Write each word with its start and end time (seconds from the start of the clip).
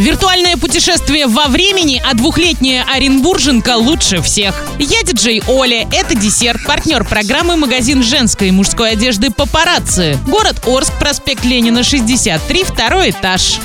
Виртуальное 0.00 0.56
путешествие 0.56 1.26
во 1.26 1.48
времени, 1.48 2.02
а 2.02 2.14
двухлетняя 2.14 2.86
Оренбурженка 2.90 3.76
лучше 3.76 4.22
всех. 4.22 4.54
Я 4.78 5.02
диджей 5.02 5.42
Оля, 5.46 5.86
это 5.92 6.14
десерт, 6.14 6.64
партнер 6.64 7.04
программы 7.04 7.56
магазин 7.56 8.02
женской 8.02 8.48
и 8.48 8.50
мужской 8.50 8.92
одежды 8.92 9.30
«Папарацци». 9.30 10.18
Город 10.26 10.66
Орск, 10.66 10.98
проспект 10.98 11.44
Ленина, 11.44 11.84
63, 11.84 12.64
второй 12.64 13.10
этаж. 13.10 13.58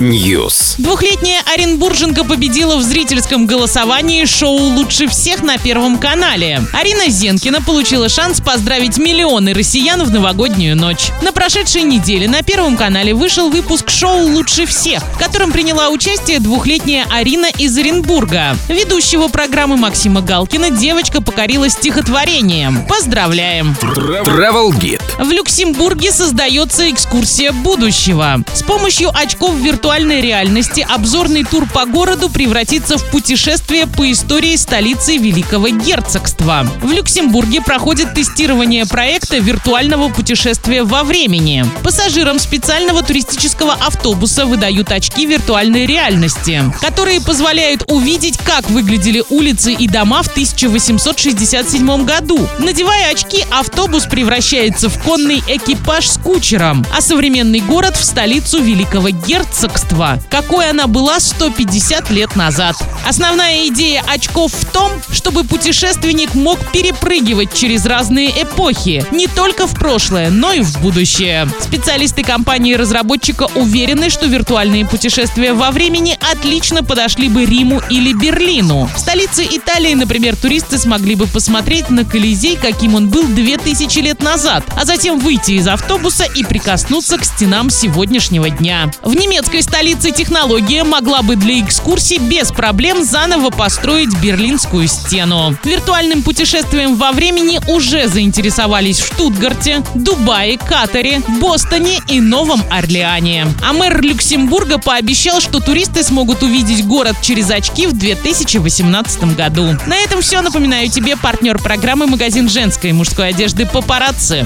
News. 0.00 0.74
Двухлетняя 0.78 1.42
Оренбурженка 1.54 2.24
победила 2.24 2.78
в 2.78 2.82
зрительском 2.82 3.46
голосовании 3.46 4.24
шоу 4.24 4.56
«Лучше 4.56 5.06
всех» 5.06 5.44
на 5.44 5.56
Первом 5.56 5.98
канале. 5.98 6.62
Арина 6.72 7.08
Зенкина 7.08 7.62
получила 7.62 8.08
шанс 8.08 8.40
поздравить 8.40 8.98
миллионы 8.98 9.54
россиян 9.54 10.02
в 10.02 10.10
новогоднюю 10.10 10.74
ночь. 10.74 11.12
На 11.22 11.30
прошедшей 11.32 11.82
неделе 11.82 12.26
на 12.26 12.42
Первом 12.42 12.76
канале 12.76 13.14
вышел 13.14 13.50
выпуск 13.50 13.88
шоу 13.88 14.15
«Лучше 14.16 14.66
всех», 14.66 15.02
в 15.02 15.18
котором 15.18 15.52
приняла 15.52 15.88
участие 15.90 16.40
двухлетняя 16.40 17.06
Арина 17.10 17.46
из 17.58 17.76
Оренбурга. 17.76 18.56
Ведущего 18.68 19.28
программы 19.28 19.76
Максима 19.76 20.20
Галкина 20.20 20.70
девочка 20.70 21.20
покорила 21.20 21.68
стихотворением. 21.68 22.86
Поздравляем! 22.86 23.76
Travel 23.80 24.70
Guide. 24.70 25.02
В 25.18 25.30
Люксембурге 25.30 26.12
создается 26.12 26.90
экскурсия 26.90 27.52
будущего. 27.52 28.42
С 28.54 28.62
помощью 28.62 29.10
очков 29.14 29.54
виртуальной 29.56 30.20
реальности 30.20 30.86
обзорный 30.88 31.44
тур 31.44 31.66
по 31.68 31.84
городу 31.84 32.28
превратится 32.28 32.98
в 32.98 33.10
путешествие 33.10 33.86
по 33.86 34.10
истории 34.10 34.56
столицы 34.56 35.16
Великого 35.16 35.68
Герцогства. 35.68 36.66
В 36.82 36.90
Люксембурге 36.90 37.60
проходит 37.60 38.14
тестирование 38.14 38.86
проекта 38.86 39.38
виртуального 39.38 40.08
путешествия 40.08 40.82
во 40.82 41.04
времени. 41.04 41.64
Пассажирам 41.82 42.38
специального 42.38 43.02
туристического 43.02 43.76
автобуса 44.06 44.46
выдают 44.46 44.92
очки 44.92 45.26
виртуальной 45.26 45.84
реальности, 45.84 46.62
которые 46.80 47.20
позволяют 47.20 47.82
увидеть, 47.90 48.38
как 48.38 48.70
выглядели 48.70 49.24
улицы 49.30 49.72
и 49.72 49.88
дома 49.88 50.22
в 50.22 50.28
1867 50.28 52.04
году. 52.04 52.38
Надевая 52.60 53.10
очки, 53.10 53.44
автобус 53.50 54.04
превращается 54.04 54.88
в 54.88 55.02
конный 55.02 55.42
экипаж 55.48 56.06
с 56.06 56.18
кучером, 56.18 56.86
а 56.96 57.00
современный 57.00 57.58
город 57.58 57.96
в 57.96 58.04
столицу 58.04 58.62
Великого 58.62 59.10
Герцогства, 59.10 60.20
какой 60.30 60.70
она 60.70 60.86
была 60.86 61.18
150 61.18 62.08
лет 62.10 62.36
назад. 62.36 62.76
Основная 63.04 63.66
идея 63.66 64.04
очков 64.06 64.52
в 64.52 64.66
том, 64.66 64.92
чтобы 65.10 65.42
путешественник 65.42 66.34
мог 66.34 66.60
перепрыгивать 66.70 67.52
через 67.52 67.84
разные 67.86 68.30
эпохи, 68.40 69.04
не 69.10 69.26
только 69.26 69.66
в 69.66 69.74
прошлое, 69.74 70.30
но 70.30 70.52
и 70.52 70.60
в 70.60 70.80
будущее. 70.80 71.48
Специалисты 71.60 72.22
компании-разработчика 72.22 73.48
уверены, 73.86 74.10
что 74.10 74.26
виртуальные 74.26 74.84
путешествия 74.84 75.52
во 75.52 75.70
времени 75.70 76.18
отлично 76.32 76.82
подошли 76.82 77.28
бы 77.28 77.44
Риму 77.44 77.80
или 77.88 78.12
Берлину. 78.12 78.90
В 78.92 78.98
столице 78.98 79.46
Италии, 79.48 79.94
например, 79.94 80.34
туристы 80.34 80.76
смогли 80.76 81.14
бы 81.14 81.28
посмотреть 81.28 81.88
на 81.88 82.04
Колизей, 82.04 82.56
каким 82.56 82.96
он 82.96 83.08
был 83.08 83.22
2000 83.22 83.98
лет 84.00 84.22
назад, 84.24 84.64
а 84.76 84.84
затем 84.84 85.20
выйти 85.20 85.52
из 85.52 85.68
автобуса 85.68 86.24
и 86.24 86.42
прикоснуться 86.42 87.16
к 87.16 87.24
стенам 87.24 87.70
сегодняшнего 87.70 88.50
дня. 88.50 88.90
В 89.04 89.14
немецкой 89.14 89.62
столице 89.62 90.10
технология 90.10 90.82
могла 90.82 91.22
бы 91.22 91.36
для 91.36 91.60
экскурсий 91.60 92.18
без 92.18 92.50
проблем 92.50 93.04
заново 93.04 93.50
построить 93.50 94.12
Берлинскую 94.18 94.88
стену. 94.88 95.56
Виртуальным 95.62 96.24
путешествием 96.24 96.96
во 96.96 97.12
времени 97.12 97.60
уже 97.68 98.08
заинтересовались 98.08 98.98
в 98.98 99.06
Штутгарте, 99.14 99.84
Дубае, 99.94 100.58
Катаре, 100.58 101.22
Бостоне 101.40 102.00
и 102.08 102.20
Новом 102.20 102.64
Орлеане. 102.68 103.46
А 103.62 103.75
мэр 103.76 104.02
Люксембурга 104.02 104.78
пообещал, 104.78 105.40
что 105.40 105.60
туристы 105.60 106.02
смогут 106.02 106.42
увидеть 106.42 106.84
город 106.84 107.16
через 107.22 107.50
очки 107.50 107.86
в 107.86 107.92
2018 107.92 109.36
году. 109.36 109.76
На 109.86 109.96
этом 109.98 110.22
все. 110.22 110.40
Напоминаю 110.40 110.90
тебе 110.90 111.16
партнер 111.16 111.58
программы 111.58 112.06
магазин 112.06 112.48
женской 112.48 112.90
и 112.90 112.92
мужской 112.92 113.28
одежды 113.28 113.66
«Папарацци». 113.66 114.44